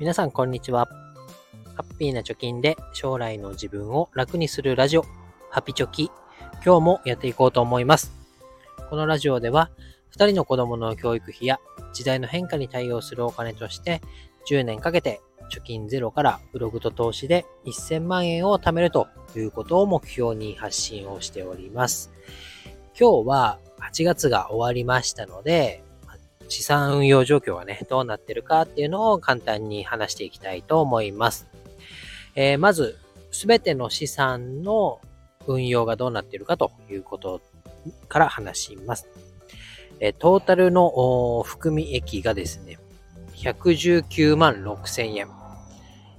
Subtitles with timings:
[0.00, 0.88] 皆さん、こんにちは。
[1.76, 5.04] ハッピーな貯金で将来の自分を楽にするラジオ、
[5.50, 6.10] ハピチョキ。
[6.64, 8.12] 今日もやっていこうと思います。
[8.90, 9.70] このラジオでは、
[10.16, 11.60] 2人の子供の教育費や
[11.92, 14.02] 時代の変化に対応するお金として、
[14.50, 15.20] 10年かけて
[15.52, 22.10] 貯金ゼロからブログと投資で1000万円を貯めるということを目標に発信をしております。
[22.98, 23.58] 今日は
[23.92, 25.84] 8月が終わりましたので、
[26.48, 31.46] 資産運用状況がね、どうなってるかっていうのを簡単に話していきたいと思います。
[32.34, 32.98] えー、まず、
[33.30, 35.00] すべての資産の
[35.46, 37.40] 運用がどうなっているかということ
[38.08, 39.08] から話します。
[40.00, 42.78] えー、トータルの含み益がですね、
[43.34, 45.28] 119万6千円。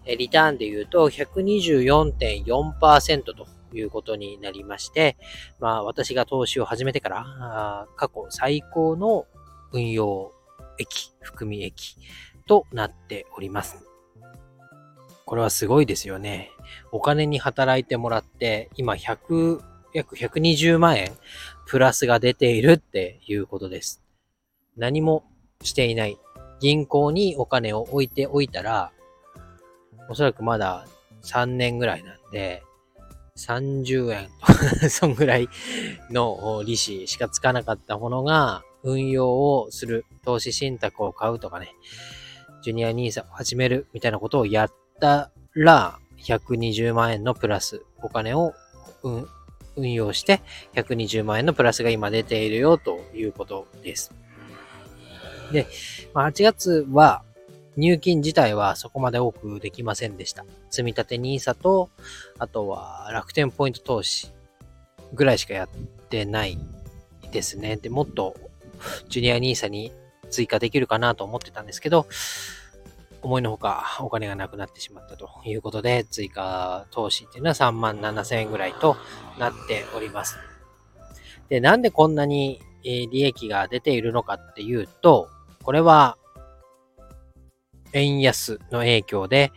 [0.06, 5.18] えリターンで言うと124.4%ということになりまして、
[5.60, 9.26] まあ私が投資を始めてから過去最高の
[9.72, 10.32] 運用
[10.78, 11.98] 益、含み益
[12.48, 13.86] となっております。
[15.26, 16.52] これはすごいですよね。
[16.92, 19.62] お金に働いてもらって、今100、
[19.94, 21.12] 約120万円
[21.66, 24.04] プラスが出ているっていうことです。
[24.78, 25.24] 何も
[25.64, 26.18] していない。
[26.60, 28.92] 銀行にお金を置いておいたら、
[30.10, 30.86] おそらくまだ
[31.24, 32.64] 3年ぐらいなんで、
[33.38, 34.30] 30円
[34.82, 35.50] と そんぐらい
[36.10, 41.74] の利子しかつかなかったものが、運用をする、投資信託を買うとかね、
[42.62, 48.54] ジュニア NISA を始めるみたいなことをやったら、120万円のプラス、お金を、
[49.78, 50.42] 運用して
[50.74, 54.14] 120万円のプラスが今出ているよということです。
[55.52, 55.68] で、
[56.14, 57.24] 8月は
[57.78, 60.46] 入金自体はそこまで多くできませんでした。
[60.70, 61.90] 積立 NISA と、
[62.40, 64.32] あとは楽天ポイント投資
[65.14, 65.70] ぐらいしかやっ
[66.10, 66.58] てない
[67.32, 67.76] ですね。
[67.76, 68.36] で、もっと
[69.10, 69.92] ジュニア NISA に
[70.30, 72.08] 追加できるかなと思ってたんですけど、
[73.22, 78.98] 思いのほかお金がなくなってしまったということで、追加投資っていうのは3万7千円ぐらいと
[79.40, 80.38] なっております。
[81.50, 85.30] で、なんでこんなに利益が出ているのかっていうと、
[85.64, 86.18] これは
[87.94, 89.52] 円安の影響で、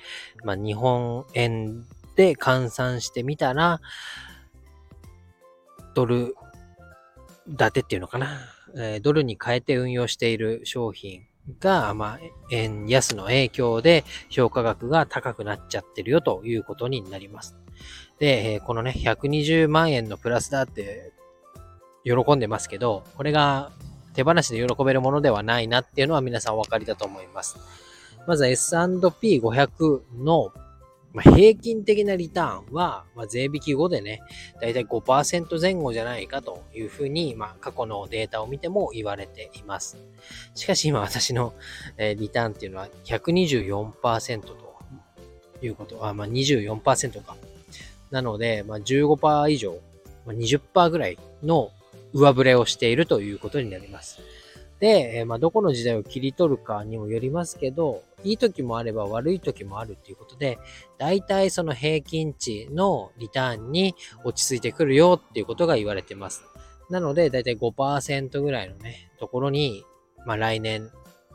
[0.44, 1.84] まあ、日本円
[2.16, 3.80] で換算してみたら、
[5.94, 6.36] ドル
[7.58, 8.38] 建てっていうのかな。
[8.78, 11.26] えドルに変えて運用している商品
[11.60, 17.56] が、まあ、円安の影響で評価額が高くなっちゃってるよということになります。
[18.18, 21.12] で、えこのね、120万円のプラスだって
[22.04, 23.70] 喜んでますけど、これが
[24.14, 27.56] 手放しで喜べるものではないなっていうのは皆さんお分かりだと思います。
[28.26, 30.52] まず S&P500 の
[31.18, 34.20] まあ、平均的なリターンは、まあ、税引き後でね、
[34.60, 39.98] だいたい5%前後じゃないかというふうに、まあ、過去のデータを見ても言われています。
[40.54, 41.54] しかし今私の、
[41.96, 44.78] えー、リターンっていうのは124%と
[45.60, 47.36] いうことは、まあ、24%か。
[48.12, 49.76] なので、まあ、15%以上、
[50.24, 51.72] まあ、20%ぐらいの
[52.12, 54.20] 上振れをしているということになります。
[54.80, 60.58] で、えまあ、どこの時代を切り取るかにもよりますけど、いい時もあれば悪い時もあるっていうことで、
[60.98, 63.94] 大体その平均値のリターンに
[64.24, 66.44] 落ち着いてくるよっていうことが言われてます。
[66.90, 69.84] なので、大体5%ぐらいのね、ところに、
[70.24, 70.90] まあ来年、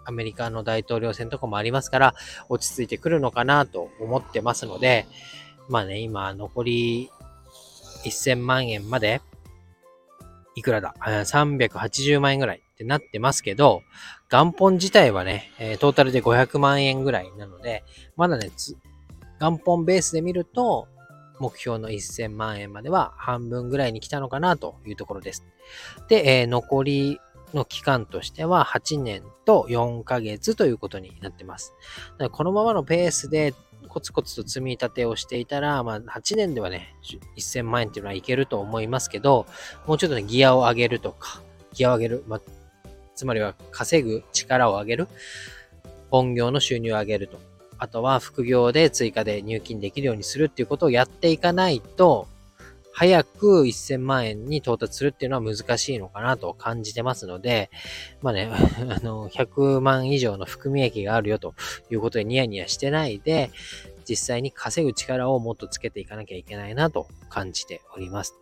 [0.06, 2.16] アメリカの大統領選とかもありますから、
[2.50, 5.06] 落ち着いてくるのかなと思ってますので、
[5.70, 7.10] まあね、今残り
[8.06, 9.22] 1000万円まで、
[10.56, 13.82] いくらだ ?380 万円ぐらいってなってますけど、
[14.30, 17.84] 元本自体はね、え、トータルで500万円ぐらいなので、
[18.16, 18.52] まだね、
[19.40, 20.88] 元本ベースで見ると、
[21.40, 25.44] 目標の1000万円までは半分ぐらいに来たのかなというところです。
[26.08, 27.20] で、えー、残り
[27.54, 31.74] の期間としては8年と4ヶ月ということになってます。
[32.32, 33.54] このままのペースで
[33.88, 36.96] コツコツと積み立てをしていたら、まあ、8年ではね、
[37.38, 39.46] 1000万円っていうのはいけると思いますけど、
[39.86, 41.42] もうちょっとね、ギアを上げるとか、
[41.74, 42.42] ギアを上げる、まあ、
[43.16, 45.08] つまりは稼ぐ力を上げる、
[46.10, 47.40] 本業の収入を上げると。
[47.78, 52.28] あとは副業で追加で入金できるようにするっていうことをやっていかないと、
[52.96, 57.72] 早く1000万円に到達するっていうのは難しいのかなと感じてますので、
[58.22, 58.52] まあね、
[58.88, 61.56] あの、100万以上の含み益があるよと
[61.90, 63.50] いうことでニヤニヤしてないで、
[64.08, 68.36] 実際に稼ぐ力をもっとつけていかなきゃいけないなと感じております。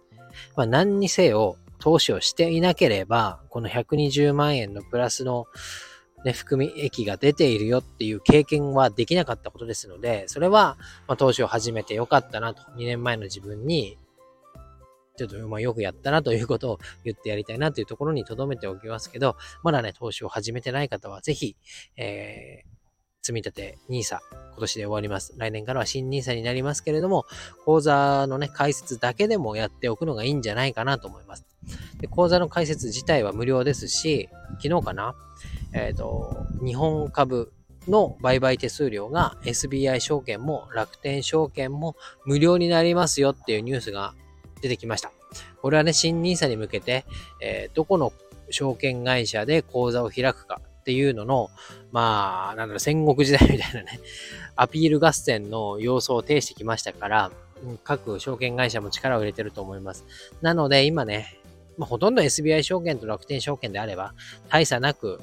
[0.57, 5.45] まあ何にせよ、投資をしていなければ、この120万円のプラスの
[6.23, 13.97] ね、含み益が出ているよっていう経験はできなかったことですので、それは、まあ、投資を始めてよかったなと、2年前の自分に
[15.17, 21.55] ちょっとまよくやったなということを言ってやりたいなというところに留めておきますけど、まだね、投資を始めてない方はぜひ、
[21.97, 22.67] えー、
[23.21, 24.19] 積み立て NISA、
[24.51, 25.33] 今年で終わります。
[25.37, 27.25] 来年からは新 NISA になりますけれども、
[27.65, 31.45] 講座のね、解説だけでもやっておくのがいいんじゃないかなと思います。
[32.01, 34.29] で講座の解説自体は無料ですし、
[34.61, 35.15] 昨日かな？
[35.73, 37.53] えっ、ー、と、日本株
[37.87, 41.95] の売買手数料が SBI 証券も楽天証券も
[42.25, 44.13] 無料になりますよっていうニュースが
[44.61, 45.11] 出てきました。
[45.61, 47.05] これはね、新 NISA に向けて、
[47.41, 48.11] えー、どこの
[48.49, 51.49] 証券会社で口座を開くかっていうのの、
[51.91, 53.99] まあ、なんだろう、戦国時代みたいなね、
[54.55, 57.31] アピール合戦の様相を呈してきましたから、
[57.83, 60.05] 各証券会社も力を入れてると思います。
[60.41, 61.37] なので、今ね、
[61.81, 64.13] まあ、ほとんど SBI 証券と楽天証券であれば、
[64.49, 65.19] 大差なく、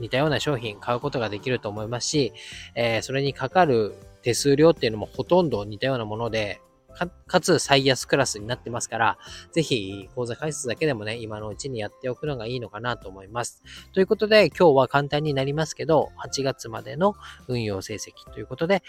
[0.00, 2.32] 似たような商品買うことができると思いますし、
[2.74, 6.62] えー、それにかかる手数料っていうのもほとんど似たようなもので、
[6.94, 9.18] か、かつ最安クラスになってますから、
[9.52, 13.62] ぜひ講座解説だけでもね、今のうちにやっておくのがいいのかなと思います。
[13.92, 17.16] ということで、今日は簡単になりますけど、8月までの
[17.48, 18.82] 運用成績ということで、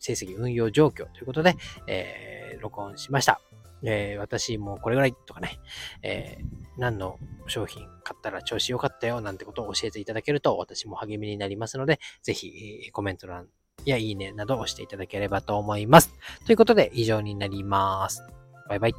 [0.00, 1.54] 成績運用状況ということで、
[1.86, 3.40] えー、録音しました。
[3.84, 5.58] えー、私もこれぐらいとかね、
[6.02, 6.44] えー、
[6.78, 13.48] 何の商品買ったら調子良かったよなんてことを教えていただけると私も励みになりますので、ぜひコメント欄
[13.84, 16.12] やいいねなどを押していただければと思います。
[16.46, 18.22] ということで以上になります。
[18.68, 18.94] バイバイ。